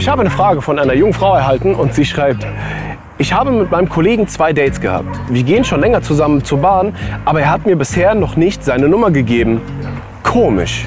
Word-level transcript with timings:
Ich 0.00 0.08
habe 0.08 0.22
eine 0.22 0.30
Frage 0.30 0.62
von 0.62 0.78
einer 0.78 0.94
jungen 0.94 1.12
Frau 1.12 1.34
erhalten 1.34 1.74
und 1.74 1.94
sie 1.94 2.06
schreibt, 2.06 2.46
ich 3.18 3.34
habe 3.34 3.50
mit 3.50 3.70
meinem 3.70 3.86
Kollegen 3.86 4.26
zwei 4.28 4.54
Dates 4.54 4.80
gehabt. 4.80 5.14
Wir 5.28 5.42
gehen 5.42 5.62
schon 5.62 5.82
länger 5.82 6.00
zusammen 6.00 6.42
zur 6.42 6.56
Bahn, 6.56 6.94
aber 7.26 7.42
er 7.42 7.50
hat 7.50 7.66
mir 7.66 7.76
bisher 7.76 8.14
noch 8.14 8.34
nicht 8.34 8.64
seine 8.64 8.88
Nummer 8.88 9.10
gegeben. 9.10 9.60
Komisch. 10.22 10.86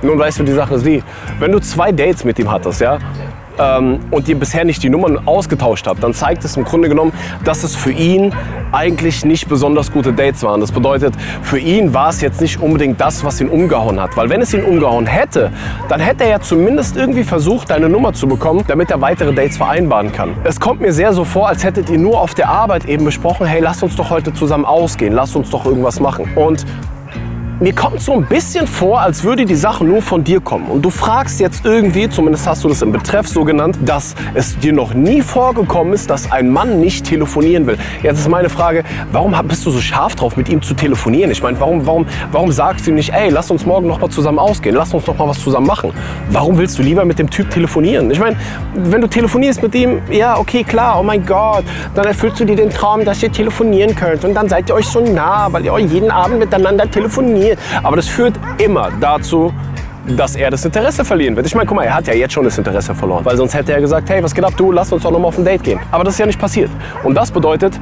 Nun 0.00 0.18
weißt 0.18 0.38
du, 0.38 0.44
die 0.44 0.52
Sache 0.52 0.76
ist 0.76 0.86
die, 0.86 1.02
wenn 1.38 1.52
du 1.52 1.58
zwei 1.58 1.92
Dates 1.92 2.24
mit 2.24 2.38
ihm 2.38 2.50
hattest, 2.50 2.80
ja, 2.80 2.96
ähm, 3.58 4.00
und 4.10 4.28
ihr 4.28 4.38
bisher 4.38 4.64
nicht 4.64 4.82
die 4.82 4.88
Nummern 4.88 5.26
ausgetauscht 5.26 5.86
habt, 5.86 6.02
dann 6.02 6.14
zeigt 6.14 6.44
es 6.44 6.56
im 6.56 6.64
Grunde 6.64 6.88
genommen, 6.88 7.12
dass 7.44 7.64
es 7.64 7.74
für 7.74 7.92
ihn 7.92 8.32
eigentlich 8.72 9.24
nicht 9.24 9.48
besonders 9.48 9.92
gute 9.92 10.12
Dates 10.12 10.42
waren. 10.42 10.60
Das 10.60 10.72
bedeutet, 10.72 11.14
für 11.42 11.58
ihn 11.58 11.94
war 11.94 12.08
es 12.08 12.20
jetzt 12.20 12.40
nicht 12.40 12.60
unbedingt 12.60 13.00
das, 13.00 13.24
was 13.24 13.40
ihn 13.40 13.48
umgehauen 13.48 14.00
hat. 14.00 14.16
Weil 14.16 14.28
wenn 14.28 14.40
es 14.40 14.52
ihn 14.52 14.64
umgehauen 14.64 15.06
hätte, 15.06 15.50
dann 15.88 16.00
hätte 16.00 16.24
er 16.24 16.30
ja 16.30 16.40
zumindest 16.40 16.96
irgendwie 16.96 17.24
versucht, 17.24 17.70
deine 17.70 17.88
Nummer 17.88 18.12
zu 18.12 18.26
bekommen, 18.26 18.64
damit 18.66 18.90
er 18.90 19.00
weitere 19.00 19.32
Dates 19.32 19.56
vereinbaren 19.56 20.12
kann. 20.12 20.34
Es 20.44 20.58
kommt 20.58 20.80
mir 20.80 20.92
sehr 20.92 21.12
so 21.12 21.24
vor, 21.24 21.48
als 21.48 21.64
hättet 21.64 21.90
ihr 21.90 21.98
nur 21.98 22.20
auf 22.20 22.34
der 22.34 22.48
Arbeit 22.48 22.86
eben 22.86 23.04
besprochen, 23.04 23.46
hey, 23.46 23.60
lass 23.60 23.82
uns 23.82 23.96
doch 23.96 24.10
heute 24.10 24.32
zusammen 24.32 24.64
ausgehen, 24.64 25.12
lass 25.12 25.36
uns 25.36 25.50
doch 25.50 25.64
irgendwas 25.64 26.00
machen. 26.00 26.28
Und 26.34 26.64
mir 27.60 27.72
kommt 27.72 28.00
so 28.00 28.14
ein 28.14 28.26
bisschen 28.26 28.66
vor, 28.66 29.00
als 29.00 29.22
würde 29.22 29.44
die 29.44 29.54
Sache 29.54 29.84
nur 29.84 30.02
von 30.02 30.24
dir 30.24 30.40
kommen. 30.40 30.66
Und 30.66 30.82
du 30.82 30.90
fragst 30.90 31.38
jetzt 31.38 31.64
irgendwie, 31.64 32.08
zumindest 32.08 32.48
hast 32.48 32.64
du 32.64 32.68
das 32.68 32.82
im 32.82 32.90
Betreff 32.90 33.28
so 33.28 33.44
genannt, 33.44 33.78
dass 33.84 34.16
es 34.34 34.58
dir 34.58 34.72
noch 34.72 34.92
nie 34.92 35.22
vorgekommen 35.22 35.92
ist, 35.92 36.10
dass 36.10 36.32
ein 36.32 36.50
Mann 36.50 36.80
nicht 36.80 37.06
telefonieren 37.06 37.66
will. 37.68 37.78
Jetzt 38.02 38.18
ist 38.18 38.28
meine 38.28 38.48
Frage, 38.48 38.82
warum 39.12 39.34
bist 39.46 39.64
du 39.66 39.70
so 39.70 39.80
scharf 39.80 40.16
drauf, 40.16 40.36
mit 40.36 40.48
ihm 40.48 40.62
zu 40.62 40.74
telefonieren? 40.74 41.30
Ich 41.30 41.42
meine, 41.42 41.58
warum, 41.60 41.86
warum, 41.86 42.06
warum 42.32 42.50
sagst 42.50 42.86
du 42.86 42.90
ihm 42.90 42.96
nicht, 42.96 43.12
ey, 43.12 43.30
lass 43.30 43.52
uns 43.52 43.64
morgen 43.64 43.86
noch 43.86 44.00
mal 44.00 44.10
zusammen 44.10 44.40
ausgehen, 44.40 44.74
lass 44.74 44.92
uns 44.92 45.06
noch 45.06 45.16
mal 45.16 45.28
was 45.28 45.38
zusammen 45.38 45.68
machen? 45.68 45.92
Warum 46.30 46.58
willst 46.58 46.76
du 46.78 46.82
lieber 46.82 47.04
mit 47.04 47.20
dem 47.20 47.30
Typ 47.30 47.50
telefonieren? 47.50 48.10
Ich 48.10 48.18
meine, 48.18 48.36
wenn 48.74 49.00
du 49.00 49.06
telefonierst 49.06 49.62
mit 49.62 49.76
ihm, 49.76 50.02
ja, 50.10 50.38
okay, 50.38 50.64
klar, 50.64 50.98
oh 50.98 51.04
mein 51.04 51.24
Gott, 51.24 51.64
dann 51.94 52.04
erfüllst 52.04 52.40
du 52.40 52.44
dir 52.44 52.56
den 52.56 52.70
Traum, 52.70 53.04
dass 53.04 53.22
ihr 53.22 53.30
telefonieren 53.30 53.94
könnt 53.94 54.24
und 54.24 54.34
dann 54.34 54.48
seid 54.48 54.68
ihr 54.68 54.74
euch 54.74 54.86
so 54.86 55.00
nah, 55.00 55.46
weil 55.52 55.64
ihr 55.64 55.72
euch 55.72 55.84
jeden 55.84 56.10
Abend 56.10 56.40
miteinander 56.40 56.90
telefoniert 56.90 57.43
funktioniert. 57.44 57.58
Aber 57.82 57.96
das 57.96 58.08
führt 58.08 58.34
immer 58.58 58.90
dazu, 59.00 59.52
dass 60.06 60.36
er 60.36 60.50
das 60.50 60.64
Interesse 60.64 61.04
verlieren 61.04 61.34
wird. 61.34 61.46
Ich 61.46 61.54
meine, 61.54 61.66
guck 61.66 61.76
mal, 61.76 61.84
er 61.84 61.94
hat 61.94 62.06
ja 62.06 62.14
jetzt 62.14 62.32
schon 62.32 62.44
das 62.44 62.58
Interesse 62.58 62.94
verloren, 62.94 63.24
weil 63.24 63.36
sonst 63.36 63.54
hätte 63.54 63.72
er 63.72 63.80
gesagt, 63.80 64.10
hey, 64.10 64.22
was 64.22 64.34
geht 64.34 64.44
ab, 64.44 64.52
du, 64.56 64.70
lass 64.70 64.92
uns 64.92 65.02
doch 65.02 65.10
noch 65.10 65.18
mal 65.18 65.28
auf 65.28 65.38
ein 65.38 65.44
Date 65.44 65.62
gehen. 65.62 65.80
Aber 65.90 66.04
das 66.04 66.14
ist 66.14 66.20
ja 66.20 66.26
nicht 66.26 66.38
passiert. 66.38 66.70
Und 67.02 67.14
das 67.14 67.30
bedeutet, 67.30 67.80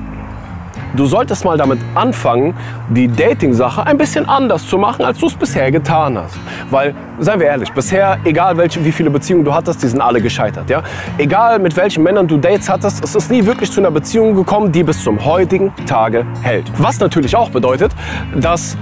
du 0.94 1.06
solltest 1.06 1.44
mal 1.44 1.56
damit 1.56 1.80
anfangen, 1.96 2.54
die 2.90 3.08
Dating-Sache 3.08 3.84
ein 3.86 3.98
bisschen 3.98 4.28
anders 4.28 4.68
zu 4.68 4.78
machen, 4.78 5.04
als 5.04 5.18
du 5.18 5.26
es 5.26 5.34
bisher 5.34 5.72
getan 5.72 6.16
hast. 6.16 6.38
Weil, 6.70 6.94
seien 7.18 7.40
wir 7.40 7.48
ehrlich, 7.48 7.72
bisher, 7.72 8.18
egal 8.24 8.56
welche, 8.56 8.84
wie 8.84 8.92
viele 8.92 9.10
Beziehungen 9.10 9.44
du 9.44 9.52
hattest, 9.52 9.82
die 9.82 9.88
sind 9.88 10.00
alle 10.00 10.20
gescheitert. 10.20 10.70
Ja? 10.70 10.84
Egal 11.18 11.58
mit 11.58 11.76
welchen 11.76 12.04
Männern 12.04 12.28
du 12.28 12.36
Dates 12.36 12.68
hattest, 12.68 13.02
es 13.02 13.16
ist 13.16 13.32
nie 13.32 13.44
wirklich 13.44 13.72
zu 13.72 13.80
einer 13.80 13.90
Beziehung 13.90 14.36
gekommen, 14.36 14.70
die 14.70 14.84
bis 14.84 15.02
zum 15.02 15.24
heutigen 15.24 15.72
Tage 15.86 16.24
hält. 16.42 16.70
Was 16.78 17.00
natürlich 17.00 17.34
auch 17.34 17.50
bedeutet, 17.50 17.90
dass 18.36 18.76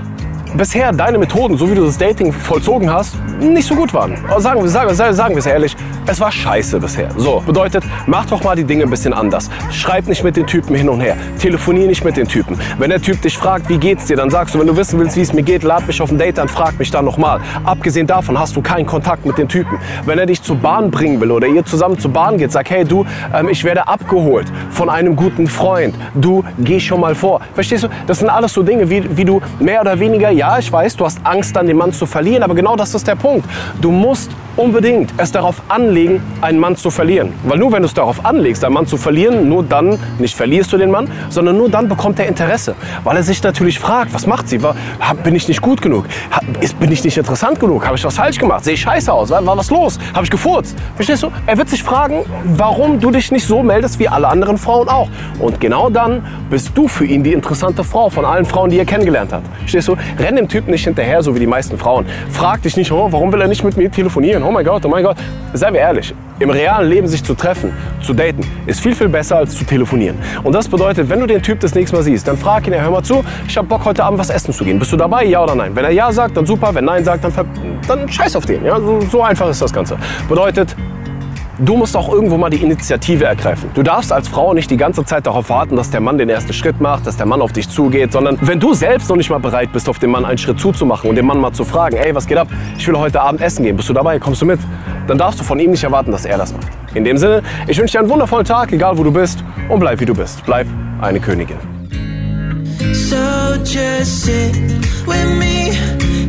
bisher 0.55 0.93
deine 0.93 1.19
Methoden, 1.19 1.56
so 1.56 1.70
wie 1.70 1.75
du 1.75 1.84
das 1.84 1.98
Dating 1.98 2.33
vollzogen 2.33 2.93
hast, 2.93 3.17
nicht 3.41 3.67
so 3.67 3.75
gut 3.75 3.93
waren. 3.95 4.17
Sagen, 4.39 4.67
sagen, 4.69 4.95
sagen 4.95 5.34
wir 5.34 5.39
es 5.39 5.47
ehrlich, 5.47 5.77
es 6.11 6.20
war 6.20 6.33
scheiße 6.33 6.80
bisher. 6.80 7.08
So, 7.16 7.41
bedeutet, 7.47 7.84
mach 8.06 8.27
doch 8.27 8.42
mal 8.42 8.56
die 8.56 8.64
Dinge 8.64 8.83
ein 8.83 8.91
bisschen 8.91 9.12
anders. 9.12 9.48
Schreib 9.70 10.08
nicht 10.08 10.25
mit 10.25 10.36
den 10.36 10.44
Typen 10.44 10.75
hin 10.75 10.89
und 10.89 11.00
her. 11.00 11.16
Telefonier 11.39 11.86
nicht 11.86 12.05
mit 12.05 12.16
den 12.16 12.27
Typen. 12.27 12.58
Wenn 12.78 12.91
der 12.91 13.00
Typ 13.00 13.22
dich 13.22 13.39
fragt, 13.39 13.69
wie 13.69 13.78
geht's 13.78 14.06
dir, 14.06 14.16
dann 14.16 14.28
sagst 14.28 14.55
du, 14.55 14.58
wenn 14.58 14.66
du 14.66 14.77
wissen 14.77 14.98
willst, 14.98 15.16
wie 15.16 15.20
es 15.20 15.33
mir 15.33 15.44
geht, 15.44 15.62
lad 15.62 15.86
mich 15.86 16.03
auf 16.03 16.11
ein 16.11 16.19
Date, 16.19 16.38
dann 16.38 16.48
frag 16.48 16.77
mich 16.81 16.91
dann 16.91 17.05
nochmal. 17.05 17.41
Abgesehen 17.64 18.08
davon 18.08 18.36
hast 18.41 18.56
du 18.56 18.61
keinen 18.61 18.86
Kontakt 18.86 19.25
mit 19.25 19.38
den 19.38 19.47
Typen. 19.47 19.78
Wenn 20.05 20.19
er 20.19 20.27
dich 20.27 20.42
zur 20.42 20.56
Bahn 20.56 20.91
bringen 20.91 21.20
will 21.20 21.31
oder 21.31 21.47
ihr 21.47 21.64
zusammen 21.64 21.97
zur 21.97 22.11
Bahn 22.11 22.38
geht, 22.38 22.50
sag, 22.50 22.69
hey 22.70 22.84
du, 22.84 23.06
ähm, 23.33 23.48
ich 23.48 23.62
werde 23.62 23.86
abgeholt 23.86 24.48
von 24.70 24.91
einem 24.91 25.14
guten 25.14 25.47
Freund. 25.47 25.94
Du, 26.15 26.43
geh 26.59 26.81
schon 26.81 27.00
mal 27.00 27.15
vor. 27.15 27.41
Verstehst 27.54 27.84
du? 27.84 27.88
Das 28.09 28.19
sind 28.19 28.31
alles 28.31 28.53
so 28.53 28.65
Dinge, 28.65 28.91
wie, 28.91 29.16
wie 29.16 29.25
du 29.25 29.41
mehr 29.60 29.81
oder 29.81 30.00
weniger, 30.00 30.31
ja, 30.31 30.59
ich 30.59 30.72
weiß, 30.72 30.97
du 30.97 31.04
hast 31.04 31.20
Angst, 31.22 31.54
dann 31.54 31.69
den 31.69 31.76
Mann 31.76 31.93
zu 31.93 32.04
verlieren, 32.04 32.43
aber 32.43 32.56
genau 32.56 32.75
das 32.75 32.97
ist 32.97 33.06
der 33.06 33.15
Punkt. 33.15 33.49
Du 33.81 33.93
musst 33.93 34.32
unbedingt 34.60 35.12
es 35.16 35.32
darauf 35.32 35.62
anlegen, 35.69 36.22
einen 36.43 36.59
Mann 36.59 36.76
zu 36.76 36.91
verlieren. 36.91 37.32
Weil 37.44 37.59
nur 37.59 37.72
wenn 37.72 37.82
du 37.82 37.87
es 37.87 37.94
darauf 37.94 38.25
anlegst, 38.25 38.65
einen 38.65 38.75
Mann 38.75 38.87
zu 38.87 38.97
verlieren, 38.97 39.48
nur 39.48 39.62
dann 39.62 39.98
nicht 40.19 40.37
verlierst 40.37 40.72
du 40.72 40.76
den 40.76 40.91
Mann, 40.91 41.10
sondern 41.31 41.56
nur 41.56 41.71
dann 41.71 41.88
bekommt 41.88 42.19
er 42.19 42.26
Interesse. 42.26 42.75
Weil 43.03 43.16
er 43.16 43.22
sich 43.22 43.43
natürlich 43.43 43.78
fragt, 43.78 44.12
was 44.12 44.26
macht 44.26 44.49
sie? 44.49 44.60
Bin 45.25 45.34
ich 45.34 45.49
nicht 45.49 45.62
gut 45.62 45.81
genug? 45.81 46.04
Bin 46.78 46.93
ich 46.93 47.03
nicht 47.03 47.16
interessant 47.16 47.59
genug? 47.59 47.87
Habe 47.87 47.97
ich 47.97 48.04
was 48.04 48.15
falsch 48.15 48.38
gemacht? 48.38 48.65
Sehe 48.65 48.75
ich 48.75 48.81
scheiße 48.81 49.12
aus? 49.12 49.31
War 49.31 49.56
was 49.56 49.70
los? 49.70 49.99
Habe 50.15 50.25
ich 50.25 50.31
gefurzt? 50.31 50.76
Verstehst 50.94 51.22
du? 51.22 51.31
Er 51.47 51.56
wird 51.56 51.69
sich 51.69 51.82
fragen, 51.82 52.25
warum 52.44 53.00
du 53.00 53.10
dich 53.10 53.32
nicht 53.32 53.47
so 53.47 53.62
meldest 53.62 53.99
wie 53.99 54.09
alle 54.09 54.28
anderen 54.28 54.59
Frauen 54.59 54.88
auch. 54.88 55.09
Und 55.38 55.60
genau 55.60 55.88
dann 55.88 56.22
bist 56.50 56.72
du 56.75 56.87
für 56.87 57.06
ihn 57.06 57.25
die 57.25 57.32
interessante 57.32 57.82
Frau 57.82 58.10
von 58.10 58.25
allen 58.25 58.44
Frauen, 58.44 58.70
die 58.70 58.78
er 58.78 58.84
kennengelernt 58.84 59.32
hat. 59.32 59.43
Verstehst 59.60 59.88
du? 59.88 59.97
Renn 60.19 60.37
dem 60.37 60.49
Typen 60.49 60.70
nicht 60.70 60.84
hinterher, 60.84 61.22
so 61.22 61.34
wie 61.34 61.41
die 61.41 61.47
meisten 61.47 61.78
Frauen. 61.78 62.04
Frag 62.31 62.62
dich 62.62 62.76
nicht, 62.76 62.93
oh, 62.93 63.09
warum 63.10 63.32
will 63.32 63.41
er 63.41 63.49
nicht 63.49 63.65
mit 63.65 63.76
mir 63.76 63.91
telefonieren? 63.91 64.43
Oh 64.50 64.53
mein 64.53 64.65
Gott, 64.65 64.84
oh 64.84 64.88
mein 64.88 65.05
Gott. 65.05 65.16
Seien 65.53 65.75
wir 65.75 65.81
ehrlich, 65.81 66.12
im 66.41 66.50
realen 66.50 66.88
Leben 66.88 67.06
sich 67.06 67.22
zu 67.22 67.34
treffen, 67.34 67.72
zu 68.03 68.12
daten, 68.12 68.41
ist 68.66 68.81
viel, 68.81 68.97
viel 68.97 69.09
besser 69.09 69.37
als 69.37 69.55
zu 69.55 69.65
telefonieren. 69.65 70.19
Und 70.43 70.53
das 70.53 70.69
bedeutet, 70.69 71.09
wenn 71.09 71.21
du 71.21 71.27
den 71.27 71.41
Typ 71.41 71.61
das 71.61 71.75
nächste 71.75 71.97
Mal 71.97 72.03
siehst, 72.03 72.27
dann 72.27 72.37
frag 72.37 72.66
ihn, 72.66 72.75
hör 72.75 72.91
mal 72.91 73.03
zu, 73.03 73.25
ich 73.47 73.56
habe 73.56 73.69
Bock 73.69 73.84
heute 73.84 74.03
Abend 74.03 74.19
was 74.19 74.28
essen 74.28 74.53
zu 74.53 74.65
gehen. 74.65 74.78
Bist 74.81 74.93
du 74.93 74.97
dabei, 74.97 75.25
ja 75.25 75.43
oder 75.43 75.55
nein? 75.55 75.75
Wenn 75.77 75.84
er 75.84 75.93
ja 75.93 76.11
sagt, 76.11 76.37
dann 76.37 76.47
super. 76.47 76.75
Wenn 76.75 76.84
nein 76.84 77.05
sagt, 77.05 77.22
dann, 77.22 77.33
dann 77.87 78.09
scheiß 78.09 78.34
auf 78.34 78.44
den. 78.44 78.65
Ja? 78.65 78.81
So, 78.81 79.00
so 79.03 79.22
einfach 79.22 79.49
ist 79.49 79.62
das 79.62 79.72
Ganze. 79.72 79.97
Bedeutet, 80.28 80.75
Du 81.62 81.76
musst 81.76 81.94
auch 81.94 82.10
irgendwo 82.10 82.38
mal 82.38 82.48
die 82.48 82.62
Initiative 82.62 83.26
ergreifen. 83.26 83.71
Du 83.75 83.82
darfst 83.82 84.10
als 84.10 84.28
Frau 84.28 84.54
nicht 84.54 84.71
die 84.71 84.78
ganze 84.78 85.04
Zeit 85.04 85.26
darauf 85.26 85.50
warten, 85.50 85.76
dass 85.76 85.91
der 85.91 86.00
Mann 86.00 86.16
den 86.16 86.31
ersten 86.31 86.54
Schritt 86.54 86.81
macht, 86.81 87.06
dass 87.06 87.19
der 87.19 87.26
Mann 87.26 87.43
auf 87.43 87.53
dich 87.53 87.69
zugeht, 87.69 88.12
sondern 88.12 88.38
wenn 88.41 88.59
du 88.59 88.72
selbst 88.72 89.10
noch 89.10 89.16
nicht 89.16 89.28
mal 89.28 89.41
bereit 89.41 89.70
bist, 89.70 89.87
auf 89.87 89.99
den 89.99 90.10
Mann 90.10 90.25
einen 90.25 90.38
Schritt 90.38 90.59
zuzumachen 90.59 91.10
und 91.10 91.16
den 91.16 91.26
Mann 91.26 91.38
mal 91.38 91.53
zu 91.53 91.66
fragen, 91.66 91.97
ey, 91.99 92.15
was 92.15 92.26
geht 92.26 92.38
ab? 92.38 92.49
Ich 92.78 92.88
will 92.88 92.97
heute 92.97 93.20
Abend 93.20 93.43
essen 93.43 93.62
gehen. 93.65 93.76
Bist 93.76 93.91
du 93.91 93.93
dabei? 93.93 94.19
Kommst 94.19 94.41
du 94.41 94.47
mit? 94.47 94.59
Dann 95.06 95.19
darfst 95.19 95.38
du 95.38 95.44
von 95.44 95.59
ihm 95.59 95.72
nicht 95.72 95.84
erwarten, 95.84 96.10
dass 96.12 96.25
er 96.25 96.38
das 96.38 96.54
macht. 96.54 96.69
In 96.94 97.04
dem 97.04 97.19
Sinne, 97.19 97.43
ich 97.69 97.78
wünsche 97.78 97.93
dir 97.93 98.00
einen 98.00 98.09
wundervollen 98.09 98.47
Tag, 98.47 98.72
egal 98.72 98.97
wo 98.97 99.04
du 99.04 99.12
bist 99.12 99.44
und 99.69 99.81
bleib 99.81 100.00
wie 100.00 100.06
du 100.06 100.15
bist. 100.15 100.43
Bleib 100.47 100.66
eine 101.03 101.20
Königin. 101.20 101.59
So 102.94 103.16
just 103.65 104.25
sit 104.25 104.56
with 105.06 105.38
me, 105.38 105.72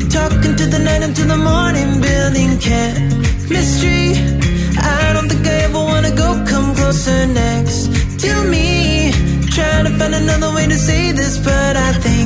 talking 0.09 0.58
to 0.58 0.66
the 0.66 0.84
night 0.84 1.03
until 1.03 1.25
the 1.25 1.38
morning, 1.38 2.02
building 2.02 2.59
chemistry. 2.59 4.01
closer 6.91 7.25
next 7.25 7.85
to 8.19 8.44
me. 8.44 9.12
Trying 9.56 9.85
to 9.85 9.91
find 9.97 10.13
another 10.13 10.53
way 10.53 10.68
to 10.68 10.75
say 10.75 11.13
this, 11.13 11.38
but 11.38 11.78
I 11.78 11.94
think. 11.94 12.21